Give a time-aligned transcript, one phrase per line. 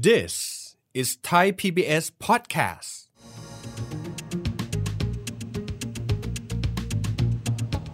[0.00, 2.90] This is Thai PBS podcast.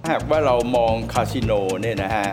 [0.08, 2.28] หากว่าเรามองคาสิโนเนี่ยนะฮะ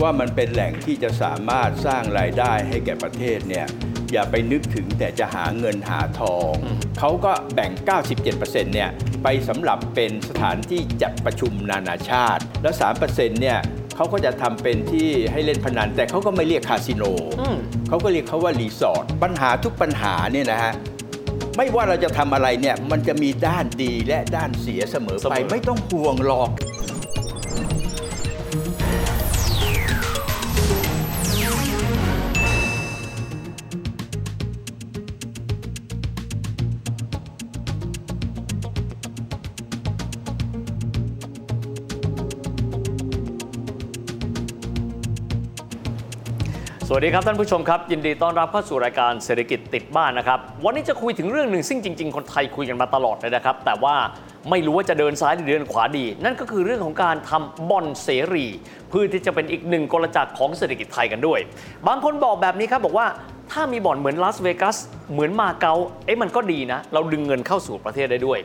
[0.00, 3.66] ว่ามันเป็นแหล่งที่จะสามารถสร้างรายได้ให้แก่ประเทศเนี่ย
[4.12, 6.54] อย่าไปนึกถึงแต่จะหาเงินหาทอง
[6.98, 7.72] เขาก็แบ่ง
[8.22, 8.42] 97%
[8.74, 8.90] เนี่ย
[9.22, 12.74] ไปสำหรับเป็นสถานที่จัดประชุมนานาชาติ แล้ว
[13.06, 13.58] 3%เนี่ย
[13.96, 17.02] เขาก็จะทำเป็นที่ให้เล่นพนัน แต่เขาก็ไม่เรียกคาสิโน
[17.88, 20.72] เขาก็เรียกเขาว่ารีสอร์ทปัญหาทุกปัญหาเนี่ยนะฮะ
[21.56, 26.48] ไม่ว่าเราจะทำอะไรเนี่ยมันจะมีด้านดีและด้านเสียเสมอเสมไปอไม่ต้องห่วงหรอก
[46.94, 53.94] วัสดีครับท่านผู้ชมครับ ยินดีต้อนรับเข้าสู่รายการเศรษฐกิจติดบ้านนะครับ วันนี้จะคุยถึงเรื่องหนึ่งซึ่งจริง ๆ คนไทยคุยกันมาตลอดเลยนะครับ แต่ว่า
[54.50, 58.46] ไม่รู้ว่าจะเดินซ้ายหรือเดินขวาดี นั่นก็คือเรื่องของการทำบอนเสรี
[58.88, 61.40] เพื่อที่จะเป็นอีกหนึ่งกลจักรของเศรษฐกิจไทยกันด้วย
[61.88, 63.06] บางคนบอกแบบนี้ครับบอกว่า
[63.52, 64.76] ถ้ามีบ่อนเหมือนลาสเวกัส
[65.12, 65.74] เหมือนมาเก๊า
[66.06, 68.38] เอ๊ะมันก็ดีนะ เราดึงเงินเข้าสู่ประเทศได้ด้วย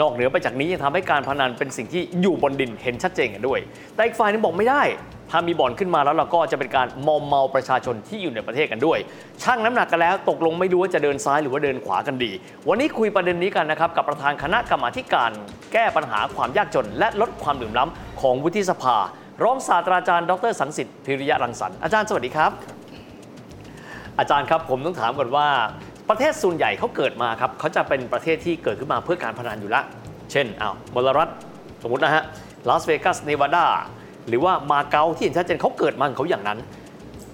[0.00, 3.60] นอกเหนือไปจากนี้ยังทำให้การพนันเป็นสิ่งที่อยู่บนดินเห็นชัดเจนกันด้วย
[3.94, 4.82] แต่อีกฝ่ายนึงบอกไม่ได้
[5.30, 8.98] ถ้ามีบ่อนขึ้นมาแล้วเราก็จะเป็นการมอมเมาประชาชนที่อยู่ในประเทศกันด้วย
[9.42, 12.30] ช่างน้ำหนักกันแล้วตกลงไม่รู้ว่าจะเดินซ้ายหรือว่าเดินขวากันดี
[12.68, 15.30] วันนี้คุยประเด็นนี้กันนะครับกับประธานคณะกรรมาการ
[15.72, 18.96] แก้ปัญหาความยากจน และลดความเหลื่อมล้ำของวุฒิสภา
[19.44, 22.50] รองศาสตราจารย์ ดรสังสิทธิ์พิริยะรังสรรค์อาจารย์สวัสดีครับ
[24.18, 25.48] อาจารย์ครับผมต้องถามก่อนว่า
[26.10, 29.84] ประเทศส่วนใหญ่เขาเกิดมาครับเขาจะเป็นประเทศที่เกิดขึ้นมาเพื่อการพนันอยู่แล้ว
[30.32, 31.30] เช่นอ้าวมลรัฐ
[31.82, 32.22] สมมตินะฮะ
[32.68, 33.66] ลาสเวกัสเนวาดา
[34.28, 36.58] หรือว่ามาเก๊าที่เห็นชัดเจนเขาเกิดมาของเขาอย่างนั้น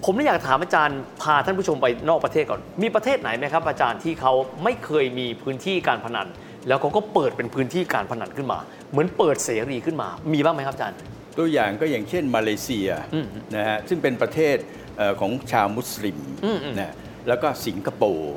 [0.05, 4.33] ผมเลยอยากถามอาจารย์พาท่านผู้ชมไปนอกประเทศก่อน มีประเทศไหนไหมครับ อาจารย์ที่เขา
[4.63, 6.27] ไม่เคยมีพื้นที่การพนัน
[6.67, 8.59] แล้วเขาก็เปิดเป็นพื้นที่การพนันขึ้นมา
[8.91, 10.97] เหมือนเปิดเสรีขึ้นมา มีบ้างไหมครับอาจารย์
[11.37, 14.55] ตัวอย่างก็อย่างเช่นมาเลเซียอืมนะฮะซึ่งเป็นประเทศ
[14.97, 16.93] เอ่อของชาวมุสลิมอืมอืมนะ
[17.27, 18.35] แล้วก็สิงคโปร์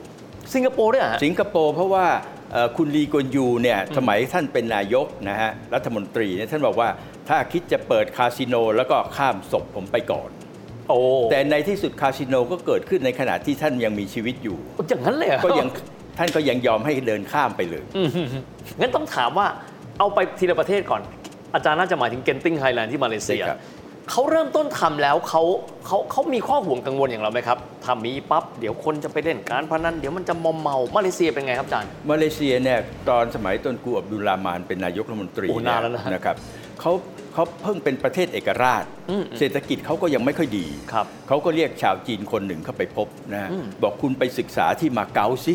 [0.54, 2.06] สิงคโปร์ด้วยเหรอฮะสิงคโปร์เพราะว่า
[2.52, 6.88] เอ่อคุณลีกวนยูเนี่ยสมัยท่านเป็นนายกนะฮะรัฐมนตรีเนี่ยท่านบอกว่า
[7.28, 10.28] ถ้าคิดจะเปิดคาสิโนแล้วก็ข้ามศพผมไปก่อน
[10.88, 10.98] โอ้
[11.30, 15.68] แต่ในที่สุดคาสิโนก็เกิดขึ้นในขณะที่ท่านยังมีชีวิตอยู่อย่างนั้นเลยเหรอก็ยัง
[16.18, 18.08] ท่านก็ยังยอมให้เดินข้ามไปเลยอืม
[18.80, 19.46] งั้นต้องถามว่า
[19.98, 21.02] เอาไปทีละประเทศก่อน
[21.54, 23.60] อาจารย์น่าจะหมายถึงเกนติงไฮแลนด์ที่มาเลเซียใช่ครับ
[24.10, 25.42] เขาเริ่มต้นทำแล้วเขา
[25.86, 32.78] เขาเขามีข้อห่วงกังวลอย่างเราไหมครับทำมีปั๊บเดี๋ยวคนจะไปเล่นการพนันเดี๋ยวมันจะมอมเมามาเลเซียเป็นไงครับอาจารย์มาเลเซียเนี่ย
[33.08, 36.36] ตอนสมัยต้นกูอับดุลรามานเป็นนายกรัฐมนตรีโอ้นานแล้วนะนะครับ
[36.80, 36.92] เขา
[37.32, 45.54] เขาเพิ่งเป็นประเทศเอกราชอืมเศรษฐกิจเขาก็ยังไม่ค่อยดีครับเขาก็เรียกชาวจีนคนหนึ่งเข้าไปพบนะฮะอืมบอกคุณไปศึกษาที่มาเก๊าสิ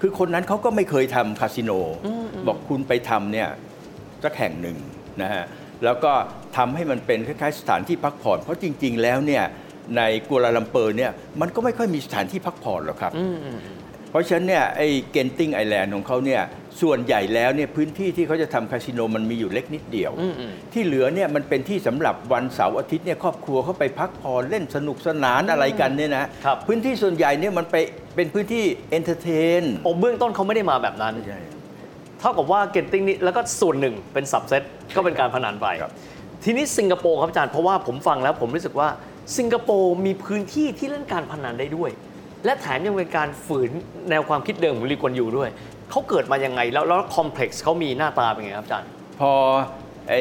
[0.00, 1.70] คือคนนั้นเขาก็ไม่เคยทำคาสิโน
[2.46, 3.48] บอกคุณไปทำเนี่ย
[4.24, 4.76] สักแห่งหนึ่ง
[5.22, 5.44] นะฮะ
[5.84, 6.12] แล้วก็
[6.56, 9.44] ทำให้มันเป็นคล้ายๆสถานที่พักผ่อน เพราะจริง ๆ แล้วเนี่ย
[9.96, 11.10] ในกัวลาลัมเปอร์เนี่ย
[11.40, 13.58] มันก็ไม่ค่อยมีสถานที่พักผ่อนหรอกครับอืมอืม
[14.10, 16.42] เพราะฉะนั้นเนี่ยไอ้เกนติงไฮแลนด์ของเขาเนี่ย
[16.82, 27.76] ส่วนใหญ่แล้วเนี่ยพื้นที่ที่เขาจะทำคาสิโนมันมีอยู่เล็กนิดเดียวอืมอืมที่เหลือเนี่ยมันเป็นที่สำหรับวันเสาร์อาทิตย์เนี่ยครอบครัวเขาไปพักผ่อนเล่นสนุกสนานอะไรกันเนี่ยนะครับพื้นที่ส่วนใหญ่เนี่ยมันไป
[28.16, 31.14] เป็นพื้นที่ entertain โอ้เบื้องต้นเขาไม่ได้มาแบบนั้น
[32.20, 34.62] เท่ากับว่าเกนติงนี้แล้วก็ส่วนหนึ่งเป็นสับเซต
[34.96, 35.92] ก็เป็นการพนันไปครับ
[36.44, 38.88] ทีนี้สิงคโปร์ครับอาจารย์เพราะว่าผมฟังแล้วผมรู้สึกว่า
[39.38, 41.90] สิงคโปร์มีพื้นที่ที่เล่นการพนันได้ด้วย
[42.44, 43.70] และแถมยังเป็นการฝืน
[44.10, 45.50] แนวความคิดเดิมของลีกวนยูด้วย
[45.90, 48.88] เขาเกิดมายังไงแล้วแล้วคอมเพล็กซ์เขามีหน้าตาเป็นไงครับอาจารย์
[49.20, 49.32] พอ
[50.08, 50.20] ไอ้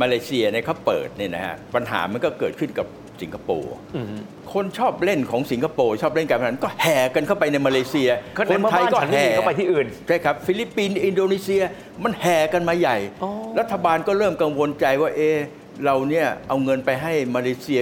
[0.00, 2.86] มาเลเซียเนี่ยเขาเปิดเนี่ยนะฮะปัญหามันก็เกิดขึ้นกับ
[3.22, 4.06] สิงคโปร์อืม
[4.52, 11.62] คนชอบเล่นของสิงคโปร์ชอบเล่นการพนันก็แห่กันเข้าไปในมาเลเซียก็ในเมื่อบ้านฉันไม่มีก็ไปที่อื่นใช่ครับฟิลิปปินส์อินโดนีเซีย
[12.04, 15.36] มันแห่กันมาใหญ่อ๋อรัฐบาลก็เริ่มกังวลใจว่าเอ๊ะ
[15.84, 17.80] เราเนี่ยเอาเงินไปให้มาเลเซีย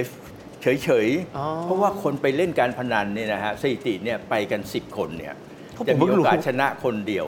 [0.61, 1.07] เฉย
[1.37, 5.33] อ๋อๆเพราะว่าคนไปเล่นการพนันเนี่ยนะฮะสถิติเนี่ยไปกัน 10 คนเนี่ย
[5.77, 7.25] ผมเพิ่งโอรู้จะมีโอกาสชนะคนเดียว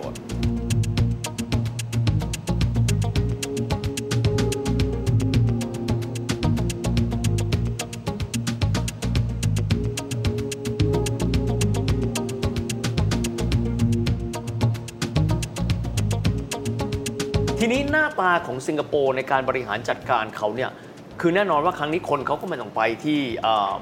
[17.59, 20.71] ทีนี้หน้าตาของสิงคโปร์ในการบริหารจัดการเขาเนี่ย
[21.21, 23.75] คือแน่นอนว่าครั้งนี้คนเขาก็ไม่ต้องไปที่เอ่อ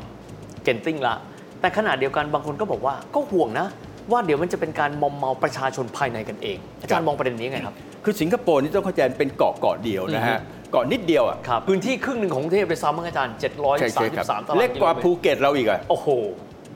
[0.63, 1.15] เกนติงละ
[1.61, 3.67] แต่ขณะเดียวกันบางคนก็บอกว่าก็ห่วงนะ
[4.11, 13.33] ว่าเดี๋ยวมันจะเป็นการมอมเมาประชาชนภายในกันเอง อาจารย์มองประเด็นนี้ไงครับ คือสิงคโปร์นี่ต้องเข้าใจเป็นเกาะเกาะเดียวนะฮะอือฮึเกาะนิดเดียวอะครับพื้นที่ครึ่งหนึ่งของกรุงเทพไปซ้ำมั้งอาจารย์
[13.79, 16.07] ใช่ใช่ครับ733ตารางเล็กกว่าโลมตรภูเก็ตเราอีกอะโอ้โห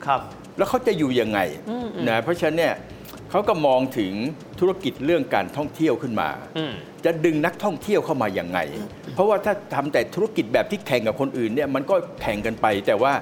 [0.06, 0.20] ครับ
[0.58, 1.38] แล้วเขาจะอยู่ยังไง
[2.08, 2.74] นะเพราะฉะนั้นเนี่ย
[3.30, 4.12] เขาก็มองถึง
[4.60, 6.28] ธุรกิจเรื่องการท่องเที่ยวขึ้นมา
[6.58, 6.72] อืม
[7.04, 8.58] จะดึงนักท่องเที่ยวเข้ามาอย่างไง
[9.14, 13.12] เพราะว่าถ้าทำแต่ธุรกิจแบบที่แข่งกับคนอื่นเนี่ยมันก็แข่งกันไป แต่ว่า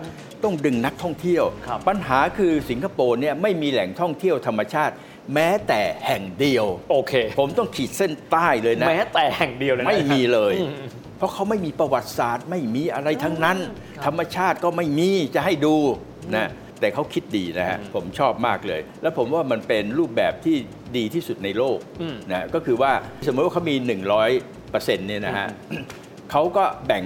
[0.44, 4.94] ต้องดึงนักท่องเที่ยวครับปัญหาคือสิงคโปร์เนี่ยไม่มีแหล่งท่องเที่ยวธรรมชาติ
[5.34, 10.72] แม้แต่แห่งเดียว โอเค ผมต้องขีดเส้นใต้เลยนะ แม้แต่แห่งเดียวเลยนะไม่มีเลยอืม
[11.16, 13.58] เพราะเขาไม่มีประวัติศาสตร์ ไม่มีอะไรทั้งนั้น
[13.96, 15.76] ครับธรรมชาติก็ไม่มีจะให้ดู
[16.36, 16.48] นะ
[16.80, 20.56] แต่เขาคิดดีนะฮะผมชอบมากเลย แล้วผมว่ามันเป็นรูปแบบที่
[20.96, 22.92] ดีที่สุดในโลกอืมนะก็คือว่า
[23.26, 23.76] สมมติว่าเขามี
[24.36, 25.48] 100%เนี่ยนะฮะ
[26.30, 27.02] เขาก็แบ่ง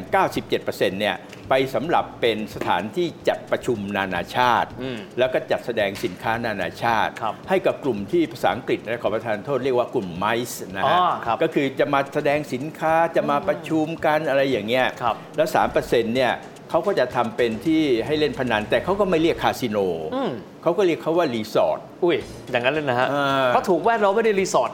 [0.49, 1.17] 97%เนี่ย
[1.49, 15.49] ไปสำหรับเป็นสถานที่จัดประชุมนานาชาติอืมแล้วก็จัดแสดงสินค้านานาชาติครับให้กับกลุ่มที่ภาษาอังกฤษนะขอประทานโทษเรียกว่ากลุ่มไมซ์นะอ๋ฮะอครับก็คือจะมาแสดงสินค้าจะมาประชุมกันอะไรอย่างเงี้ยครับแล้ว
[15.81, 16.33] 3%เนี่ย
[16.75, 19.79] เขาก็จะทำเป็นที่ให้เล่นพนัน แต่เขาก็ไม่เรียกคาสิโน
[20.15, 20.31] อืม
[20.63, 22.17] เขาก็เรียกเขาว่ารีสอร์ทอุ้ย
[22.51, 24.71] อย่างนั้นเลยนะฮะเออเพราะถูกแวดล้อมไม่ได้รีสอร์ท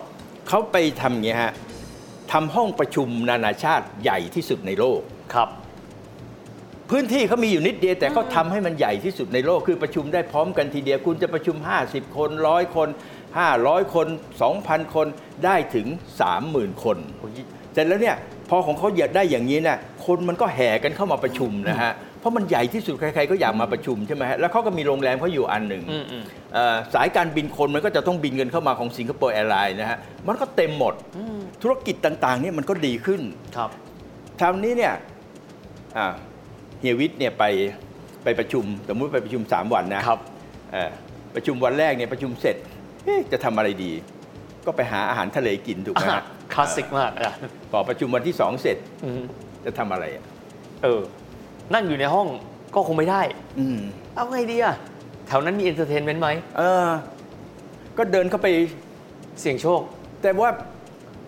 [0.48, 1.52] เขาไปทำอย่างเงี้ยฮะ
[2.32, 5.00] ทำห้องประชุมนานาชาติใหญ่ที่สุดในโลก
[5.34, 5.48] ครับ
[6.90, 11.56] พื้นที่เขามีอยู่นิดเดียวแต่เขาทำให้มันใหญ่ที่สุดในโลกคือประชุมได้พร้อมกันทีเดียวคุณจะประชุม
[11.86, 12.88] 50 คนร้อยคน
[13.40, 14.06] 500 คน
[14.50, 15.06] 2,000 คน
[15.44, 15.86] ได้ถึง
[16.34, 16.96] 30,000 คน
[17.78, 18.16] เสร็จแล้วเนี่ย
[18.50, 26.22] พอของเขาอยากได้อย่างนี้เนี่ยคนมันก็แห่กันเข้ามาประชุมนะฮะเพราะมันใหญ่ที่สุดใครๆก็อยากมาประชุมใช่ไหมฮะแล้วเขาก็มีโรงแรมเขาอยู่อันหนึ่งอืมอืม
[26.54, 29.98] เอ่อสายการบินคนมันก็จะต้องบินเงินเข้ามาของสิงคโปร์แอร์ไลน์นะฮะ
[30.28, 30.94] มันก็เต็มหมด
[31.62, 33.20] ธุรกิจต่างๆเนี่ยมันก็ดีขึ้น
[33.56, 33.70] ครับ
[34.40, 34.94] ทีนี้เนี่ย
[35.96, 36.06] อ่า
[36.80, 37.44] เฮียวิทย์เนี่ยไป
[38.24, 40.20] ไปประชุมสมมุติไปประชุม 3 วันนะครับ
[40.72, 40.90] เอ่อ
[41.34, 42.56] ประชุมวันแรกเนี่ยประชุมเสร็จ
[43.04, 43.92] เอ๊ะจะทำอะไรดี
[44.66, 47.32] ก็ไปหาอาหารทะเลกินถูกไหมฮะ คลาสสิกมากอะ
[47.70, 49.22] พอประชุมวันที่สองเสร็จอืม
[49.64, 50.24] จะทำอะไรอะ
[50.82, 51.00] เออ
[51.74, 52.28] นั่งอยู่ในห้อง
[52.74, 53.22] ก็คงไม่ได้
[53.58, 53.78] อืม
[54.14, 54.74] เอาไงดีอะ
[55.26, 56.28] แถวนั้นมี entertainment ไหม
[56.58, 56.88] เออ
[57.98, 58.48] ก็เดินเข้าไป
[59.40, 59.80] เสี่ยงโชค
[60.22, 60.50] แต่ว่า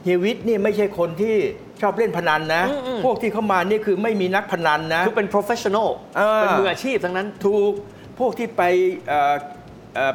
[0.03, 1.37] เฮียวิทย์นี่ไม่ใช่คนที่
[1.81, 7.73] ชอบเล่นพนันนะ อืมอืม พวกที่เข้ามานี่คือไม่มีนักพนันนะ คือเป็น professional เออ เป็นมืออาชีพทั้งนั้น ถูก
[8.19, 8.63] พวกที่ไป
[9.09, 9.37] เอ่อเอ่อ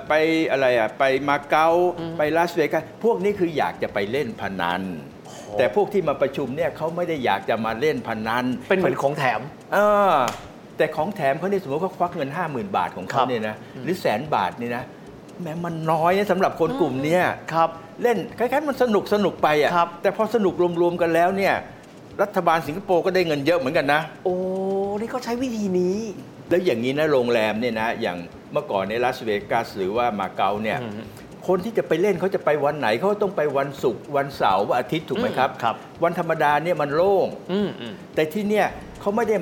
[0.08, 0.14] ไป
[0.52, 1.70] อะไรอะไปมาเก๊า
[2.18, 4.82] ไปลาสเวกัสพวกนี้คืออยากจะไปเล่นพนัน
[5.58, 9.42] แต่พวกที่มาประชุมเนี่ยเขาไม่ได้อยากจะมาเล่นพนัน เป็นเหมือนของแถม
[9.74, 9.78] เอ
[10.12, 10.14] อ
[10.78, 14.84] แต่ของแถมเขาเนี่ยสมมติเขาควักเงิน 5 0,000 บาทของครัเขาบเนี่ยนะหรือแสนบาทนี่นะ
[15.42, 17.24] แม้มันน้อยนะสำหรับคนกลุ่มเนี้ย
[17.54, 17.70] ครับ
[18.02, 21.54] เล่นคล้ายๆมันสนุกสนุกไปอะครับแต่พอสนุกรวมๆกันแล้วเนี่ย
[22.22, 24.36] รัฐบาลสิงคโปร์ก็ได้เงินเยอะเหมือนกันนะ โอ้
[25.00, 25.98] นี่เขาใช้วิธีนี้
[26.50, 28.18] แล้วอย่างนี้นะโรงแรมเนี่ยนะอย่าง
[28.56, 31.06] เมื่อก่อนในลาสเวกัสหรือว่ามาเก๊าเนี่ยอืม
[31.48, 38.66] คนที่จะไปเล่นเขาจะไปวันไหนเขาต้องไปวันศุกร์วันเสาร์วันอาทิตย์ถูกไหมครับอืมครับวันธรรมดาเนี่ยมันโล่งอืมอืมแต่ที่เนี่ย
[39.02, 39.36] เขาไม่ได้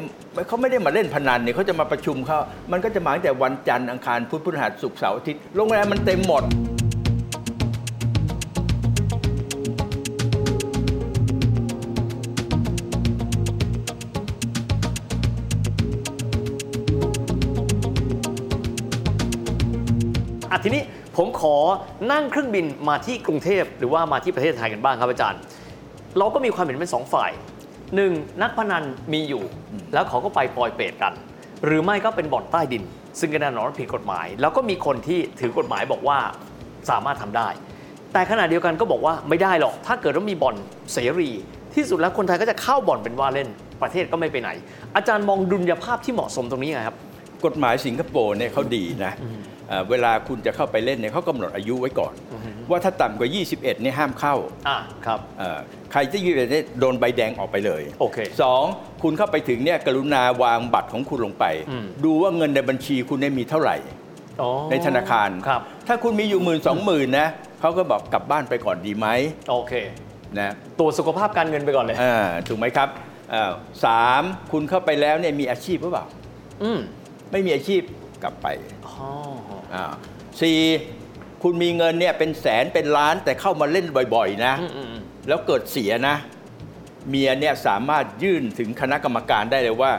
[0.48, 2.38] เขาไม่ได้มาเล่นพนันเนี่ยเขาจะมาประชุมเขา
[2.72, 6.44] มันก็จะมาตั้งแต่วันจันทร์อังคารพุธพฤหัสศุกร์เสาร์อาทิตย์โรงแรมมันเต็มหมด
[20.54, 20.84] อะทีนี้
[21.18, 21.56] ผมขอ
[22.12, 25.40] นั่งเครื่องบินมาที่กรุงเทพหรือว่ามาที่ประเทศไทยกันบ้างครับอาจารย์
[26.18, 27.32] เราก็มีความเห็นเป็นสองฝ่าย
[27.96, 28.12] หนึ่ง
[28.42, 28.84] นักพนัน
[29.14, 29.44] มีอยู่
[29.94, 31.14] แล้วเขาก็ไปปลอยเปรตกัน
[31.66, 32.84] หรือไม่ก็เป็นบ่อนใต้ดิน
[33.20, 36.18] ซึ่งก็แน่นอนว่าผิดกฎหมาย แล้วก็มีคนที่ถือกฎหมายบอกว่า
[36.90, 37.48] สามารถทำได้
[38.14, 40.56] แต่ขณะเดียวกันก็บอกว่าไม่ได้หรอก ถ้าเกิดว่ามีบ่อน
[40.94, 41.30] เสรี
[41.76, 43.48] ที่สุดแล้วคนไทยก็จะเข้าบ่อนเป็นว่าเล่น
[43.82, 44.50] ประเทศก็ไม่ไปไหน
[44.96, 46.98] อาจารย์มองดุลยภาพที่เหมาะสมตรงนี้ยังไงครับ
[47.46, 49.14] กฎหมายสิงคโปร์เนี่ยเขาดีนะ
[49.70, 52.14] เอ่อเวลาคุณจะเข้าไปเล่นเนี่ยเขากำหนดอายุไว้ก่อน
[52.70, 54.36] ว่าถ้าต่ำกว่า 21เนี่ยห้ามเข้า
[54.68, 55.60] อะครับเอ่อ
[55.92, 58.64] ใครที่ยืนเนี่ยโดนใบแดงออกไปเลยโอเคสอง
[59.04, 63.78] คุณเข้าไปถึงเนี่ยกรุณาวางบัตรของคุณลงไปอืมดูว่าเงินในบัญชีคุณเนี่ยมีเท่าไหร่
[64.42, 67.28] อ๋อในธนาคารครับ ถ้าคุณมีอยู่หมื่นสองหมื่นนะ
[67.60, 69.08] เขาก็บอกกลับบ้านไปก่อนดีไหม
[69.50, 69.74] โอเค
[70.40, 72.16] นะตรวจสุขภาพการเงินไปก่อนเลยอ่า
[72.48, 72.90] ถูกไหมครับ
[73.34, 73.52] อ่า
[73.86, 76.06] สามคุณเข้าไปแล้วเนี่ยมีอาชีพหรือเปล่า
[76.64, 76.80] อืม
[77.32, 77.82] ไม่มีอาชีพ
[78.24, 78.48] กลับไป
[78.88, 79.43] อ๋ออ่า
[80.42, 80.58] สี่
[81.44, 86.16] คุณมีเงินเนี่ยเป็นแสนเป็นล้านแต่เข้ามาเล่นบ่อยๆ นะอืมอืมอืมแล้วเกิดเสียนะ
[87.10, 89.92] เมียเนี่ยสามารถยื่นถึงคณะกรรมการได้เลยว่า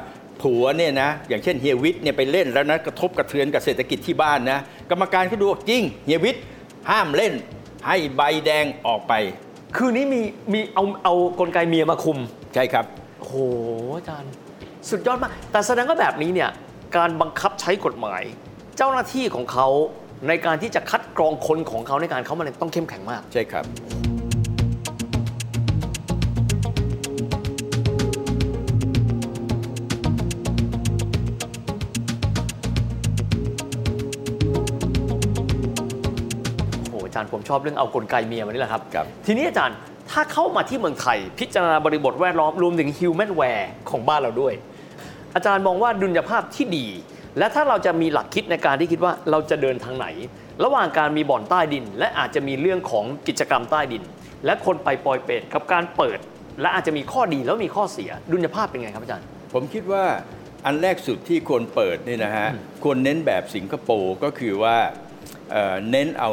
[0.43, 4.59] ผัวเนี่ยนะ อย่างเช่นเฮียวิทย์เนี่ยไปเล่นแล้วนะกระทบกระเทือนกับเศรษฐกิจที่บ้านนะ
[4.90, 6.43] กรรมการเขาดูว่าจริงเฮียวิทย์
[6.90, 7.33] ห้ามเล่น
[7.87, 9.12] ให้ใบแดงออกไป
[9.76, 10.21] คืนนี้มี
[10.52, 12.19] มีเอาเอากลไกเมียมาคุม
[12.54, 12.85] ใช่ครับ
[13.19, 13.37] โอ้โห
[13.97, 14.31] อาจารย์
[14.90, 16.50] สุดยอดมาก แต่แสดงว่าแบบนี้เนี่ย
[16.97, 18.23] การบังคับใช้กฎหมาย
[18.78, 19.69] เจ้าหน้าที่ของเขา
[20.28, 23.64] ในการที่จะคัดกรองคนของเขาในการเข้ามาเนี่ยต้องเข้มแข็งมาก ใช่ครับ
[36.93, 39.76] ออาจารย์ผมชอบเรื่องเอากลไกเมียมานี่แหละครับ ครับ ทีนี้อาจารย์
[40.11, 44.54] ถ้าเข้ามาที่เมืองไทย พิจารณาบริบทแวดล้อมรวมถึงฮิวแมนแวร์ของบ้านเราด้วย
[45.35, 46.87] อาจารย์มองว่าดุลยภาพที่ดี
[47.38, 50.07] และถ้าเราจะมีหลักคิดในการที่คิดว่าเราจะเดินทางไหน
[50.64, 54.03] ระหว่างการมีบ่อนใต้ดิน และอาจจะมีเรื่องของกิจกรรมใต้ดิน
[54.45, 56.19] และคนไปปล่อยเป็ดกับการเปิด
[56.61, 60.05] และอาจจะมีข้อดีแล้วมีข้อเสียดุลยภาพเป็นไงครับอาจารย์ ผมคิดว่า
[60.64, 62.49] อันแรกสุดที่ควรเปิดเนี่ยนะฮะ
[62.85, 64.76] ควรเน้นแบบสิงคโปร์ก็คือว่า
[65.50, 66.31] เอ่อเน้นเอา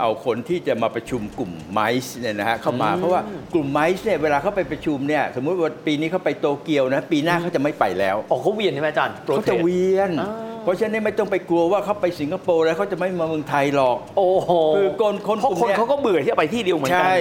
[0.00, 3.20] เอาคนที่จะมาประชุมกลุ่มไมซ์เนี่ยนะฮะเข้ามาอืมเพราะว่า
[3.54, 17.18] กลุ่มไมซ์เนี่ยเวลาเขาไปประชุมเนี่ยสมมุติว่าปีนี้เขาไปโตเกียวนะปีหน้าเขาจะไม่ไปแล้วออกเขาเวียนใช่ไหมอาจารย์เขาจะเวียนอ่าเพราะฉะนั้นไม่ต้องไปกลัวว่าเขาไปสิงคโปร์แล้วเขาจะไม่มาเมืองไทยหรอกโอ้โหคือคนคนเพราะกลุ่มคนเนี้ยเขาก็เบื่อที่จะไปที่เดียวเหมือนกัใช่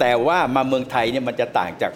[0.00, 1.92] แต่ว่ามาเมืองไทยเนี่ยมันจะต่างจาก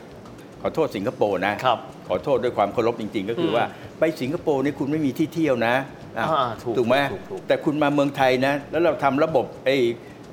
[0.63, 1.79] ขอโทษสิงคโปร์นะครับ
[2.09, 3.65] ขอโทษด้วยความเคารพจริง ๆ ก็คืออมว่า
[4.01, 5.75] ไปสิงคโปร์นี่คุณไม่มีที่เที่ยวนะ
[6.19, 9.77] อะอ่าถูกถูกไหมถูกถูกแต่คุณมาเมืองไทยนะ แล้วเราทำระบบไอ้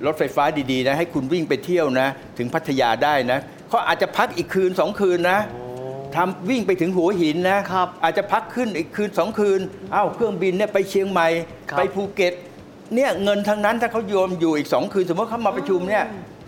[0.05, 2.07] รถไฟฟ้าดีๆนะให้คุณวิ่งไปเที่ยวนะ
[2.37, 5.39] ถึงพัทยาได้นะเขาอาจจะพักอีกคืนสองคืนนะ
[6.15, 9.59] ทำวิ่งไปถึงหัวหินนะครับอาจจะพักขึ้นอีกคืนสองคืน
[9.91, 11.27] เอ้าเครื่องบินเนี่ยไปเชียงใหม่
[11.69, 12.33] ครับ ไปภูเก็ต
[12.95, 16.03] เนี่ยเงินทั้งนั้นถ้าเขาโยมอยู่อีกสองคืน สมมติเขามาประชุมเนี่ย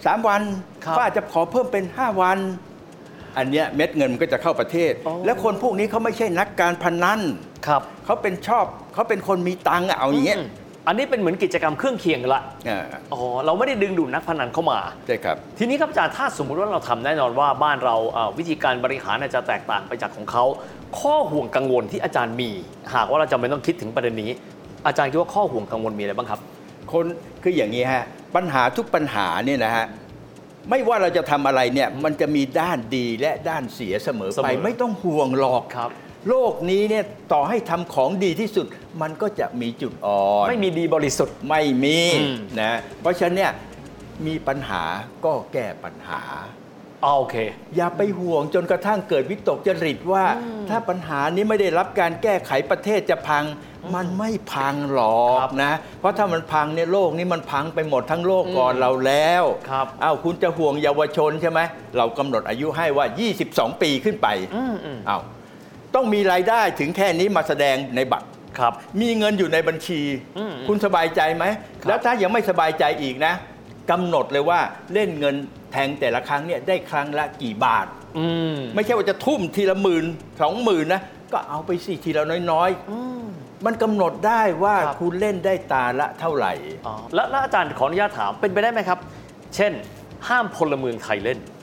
[0.05, 0.41] สามวัน
[0.83, 2.37] ครับ ก็อาจจะขอเพิ่มเป็น 5 วัน
[3.37, 7.19] อันเนี้ยเม็ดเงินมันก็จะเข้าประเทศอ๋อและคนพวกนี้เขาไม่ใช่นักการพนัน
[7.67, 10.41] ครับ เขาเป็นชอบเขาเป็นคนมีตังค์อะเอาอย่างเงี้ยม
[10.87, 12.79] อันนี้เป็นเหมือนกิจกรรมเครื่องเคียงกันละอ่า
[13.13, 20.43] อ๋อเราไม่ได้ดึงดูดนักพนันเข้ามาใช่ครับทีนี้ครับอาจารย์ถ้าสมมุติว่าเราทำแน่นอนว่าบ้านเราเอ่อวิธีการบริหารอาจจะแตกต่างไปจากของเขา
[20.99, 22.49] ข้อห่วงกังวลที่อาจารย์มี
[22.95, 24.31] หากว่าเราจำเป็นต้องคิดถึงประเด็นนี้
[24.87, 26.39] อาจารย์คิดว่าข้อห่วงกังวลมีอะไรบ้างครับ
[26.91, 27.05] คน
[27.43, 29.85] คืออย่างนี้ฮะปัญหาทุกปัญหาเนี่ยนะฮะ
[30.69, 35.89] ไม่ว่าเราจะทำอะไรเนี่ยมันจะมีด้านดีและด้านเสียเสมอเสมไปอไม่ต้องห่วงหรอกครับ
[36.29, 37.03] โลกนี้เนี่ย
[37.33, 38.65] ต่อให้ทำของดีที่สุด
[39.01, 43.51] มันก็จะมีจุดอ่อนไม่มีดีบริสุทธิ์ ไม่มีอืมนะเพราะฉะนั้นเนี่ย
[44.25, 44.83] มีปัญหา
[45.25, 46.21] ก็แก้ปัญหา
[47.05, 47.35] อ๋อโอเค
[47.75, 50.25] อย่าไปห่วงจนกระทั่งเกิดวิตกจริตว่า
[50.69, 53.43] ถ้าปัญหานี้ไม่ได้รับการแก้ไขประเทศจะพัง
[53.95, 61.59] มันไม่พังหรอครักบนะ เพราะถ้ามันพังเนี่ยโลกนี้มันพังไปหมดทั้งโลกก่อนเราแล้วครับอ้าวคุณจะห่วงเยาวชนใช่ไหม
[61.97, 63.05] เรากำหนดอายุให้ว่า
[63.45, 65.21] 22 ปีขึ้นไปอืมอืมอ้าว
[65.95, 68.27] ต้องมีรายได้ถึงแค่นี้มาแสดงในบัตร
[68.59, 70.01] ครับ มีเงินอยู่ในบัญชี
[70.37, 71.45] อืมคุณสบายใจไหม
[71.81, 73.33] ครับแล้วถ้ายังไม่สบายใจอีกนะ
[73.91, 74.59] กำหนดเลยว่า
[74.93, 75.35] เล่นเงิน
[75.71, 77.87] แทงแต่ละครั้งเนี่ยได้ครั้งละกี่บาท
[78.17, 80.05] อืมไม่ใช่ว่าจะทุ่มทีละหมื่น
[80.41, 81.01] สองหมื่นนะ
[81.33, 86.53] ก็เอาไปสิทีละน้อยๆมันกำหนดได้ว่าครับ คุณเล่นได้ตาละเท่าไหร่
[86.87, 88.99] อ๋อแล้วแล้วอาจารย์ขออนุญาตถามเป็นไปได้ไหมครับ
[89.55, 89.71] เช่น
[90.27, 91.54] ห้ามพลเมืองไทยเล่นเอ่อ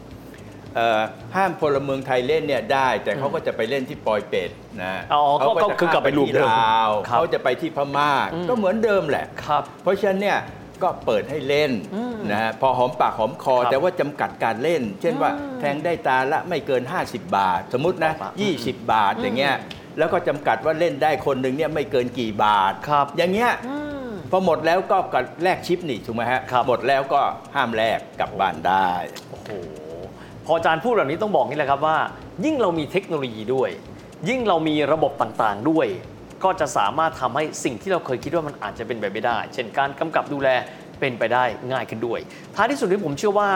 [1.37, 4.50] ห้ามพลเมืองไทยเล่นเนี่ยได้ แต่เขาก็จะไปเล่นที่ปอยเป็ด
[4.83, 10.38] นะอ๋อเขาก็จะคือกลับไปข้ามรูปที่เดิมลาวครับเขาจะไปที่พม่าอืมก็เหมือนเดิมแหละครับเพราะฉะนั้นเนี่ย
[10.83, 18.31] ก็เปิดให้เล่นอืมนะฮะพอหอมปากหอมคอครับแต่ว่าจำกัดการเล่น เช่นว่าแทงได้ตาละไม่เกิน 50 บาท สมมตินะครั
[18.73, 19.55] บ20 บาทอย่างเงี้ย
[19.99, 23.76] แล้วก็จำกัดว่าเล่นได้คนหนึ่งเนี่ยไม่เกินกี่บาทครับ อย่างเงี้ยอื
[24.07, 27.21] มพอหมดแล้วก็กับแลกชิปนี่ถูกไหมฮะครับหมดแล้วก็
[27.55, 28.91] ห้ามแลกกลับบ้านได้
[29.31, 29.50] โอ้โห
[30.47, 31.99] พออาจารย์พูดแบบนี้ต้องบอกนี่แหละครับว่า
[32.45, 33.71] ยิ่งเรามีเทคโนโลยีด้วย
[34.29, 35.87] ยิ่งเรามีระบบต่างๆด้วย
[36.45, 40.49] ก็จะสามารถทำให้สิ่งที่เราเคยคิดว่ามันอาจจะเป็นไปไม่ได้ เช่นการกำกับดูแล
[41.01, 42.21] เป็นไปได้ง่ายขึ้นด้วย
[42.57, 43.51] ท้ายที่สุดที่ผมเชื่อว่า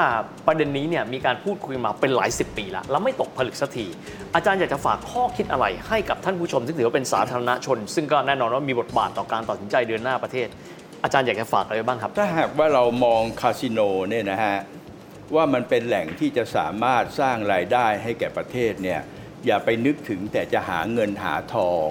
[0.47, 3.87] ประเด็นนี้เนี่ยมีการพูดคุยมาเป็นหลายสิบปีแล้วแล้วไม่ตกผลึกสักที
[4.35, 10.49] อาจารย์อยากจะฝากข้อคิดอะไรให้กับท่านผู้ชมซึ่งถือว่าเป็นสาธารณชน ซึ่งก็แน่นอนว่ามีบทบาทต่อการตัดสินใจเดินหน้าประเทศ
[11.05, 14.57] อาจารย์อยากจะฝากอะไรบ้างครับ ถ้าหากว่าเรามองคาสิโนเนี่ยนะฮะ
[15.35, 19.01] ว่ามันเป็นแหล่งที่จะสามารถสร้างรายได้ให้แก่ประเทศเนี่ย
[19.47, 21.89] อย่าไปนึกถึงแต่จะหาเงินหาทอง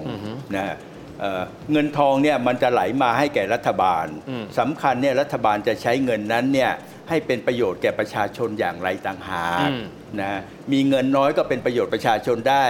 [0.56, 0.76] นะฮะ
[1.20, 6.72] เอ่อเงินทองเนี่ยมันจะไหลมาให้แก่รัฐบาลอืมสำคัญเนี่ยรัฐบาลจะใช้เงินนั้นเนี่ย
[7.10, 9.84] ให้เป็นประโยชน์แก่ประชาชนอย่างไรต่างหากอืม
[10.20, 12.66] นะฮะมีเงินน้อยก็เป็นประโยชน์ประชาชนได้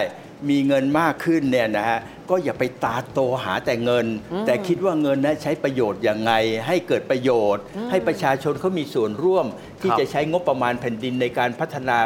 [0.49, 1.99] มีเงินมากขึ้นเนี่ยนะฮะ
[2.29, 4.05] ก็อย่าไปตาโตหาแต่เงิน
[4.45, 6.33] แต่คิดว่าเงินนั้นใช้ประโยชน์อย่างไง
[6.67, 9.45] ให้เกิดประโยชน์ ให้ประชาชนเขามีส่วนร่วม
[9.81, 11.97] ที่ครับจะใช้งบประมาณแผ่นดินในการพัฒนา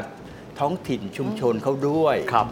[0.59, 2.47] ท้องถิ่นชุมชนเขาด้วยครับ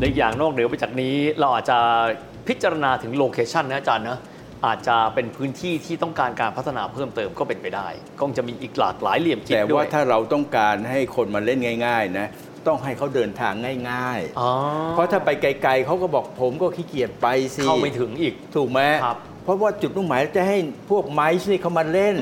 [0.00, 1.78] ในอย่างนอกเหนือไปจากนี้เราอาจจะ
[2.48, 4.18] พิจารณาถึงโลเคชันนะอาจารย์นะ
[4.66, 7.88] อาจจะเป็นพื้นที่ที่ต้องการการพัฒนาเพิ่มเติมก็เป็นไปได้
[8.18, 12.26] ก็คงจะมีอีกหลากหลายเหลี่ยมคิดแต่ด้วว่ายถ้าเราต้องการให้คนมาเล่นง่าย ๆ นะ
[12.66, 13.52] ต้องให้เขาเดินทาง
[13.90, 17.26] ง่ายอ๋อๆเพราะถ้าไปไกลๆเขาก็บอกผมก็ขี้เกียจไป
[17.56, 20.58] สิเข้าไม่ถึงอีกถูกไหมครับพเพราะว่าจุดมุ่งหมายจะให้
[20.90, 22.16] พวกไม้นี่เขามาเล่น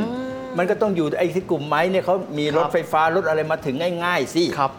[0.58, 4.72] มันก็ต้องอยู่ไอ้ที่กลุ่มไม้เนี่ยเขามีรถครับไฟฟ้ารถอะไรมาถึงง่าย ๆสิครับ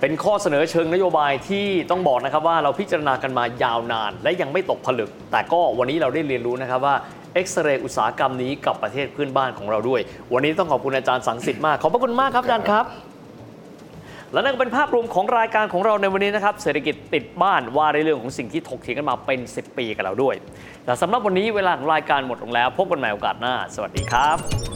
[0.00, 6.94] เป็นข้อเสนอเชิงนโยบายที่ต้องบอกนะครับว่าเราพิจารณากันมายาวนาน และยังไม่ตกผลึก แต่ก็วันนี้เราได้เรียนรู้นะครับว่า
[7.34, 10.00] เอ็กซเรย์อุตสาหกรรมนี้กับประเทศเพื่อนบ้านของเราด้วย
[10.32, 12.84] วันนี้ต้องขอบคุณอาจารย์สังสิทธิ์มาก ขอบพระคุณมากครับอาจารย์ครับ
[14.32, 20.34] และนั่นก็เป็นภาพรวมของรายการของเราในวันนี้นะครับ เศรษฐกิจติดบ้านว่าในเรื่องของสิ่งที่ถกเถียงกันมาเป็น 10 ปีกับเราด้วย
[20.84, 24.75] แต่สำหรับวันนี้เวลาของรายการหมดลงแล้ว พบกันใหม่โอกาสหน้า สวัสดีครับ